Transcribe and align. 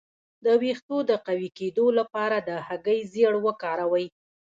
د 0.45 0.47
ویښتو 0.61 0.97
د 1.09 1.11
قوي 1.27 1.49
کیدو 1.59 1.85
لپاره 1.99 2.37
د 2.47 2.49
هګۍ 2.67 2.99
ژیړ 3.13 3.33
وکاروئ 3.45 4.05